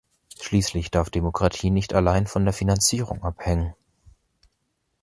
[0.41, 3.75] Schließlich darf Demokratie nicht allein von der Finanzierung abhängen.